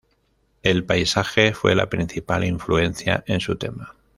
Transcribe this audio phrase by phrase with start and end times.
[0.63, 3.93] El paisaje fue la principal influencia en su tema.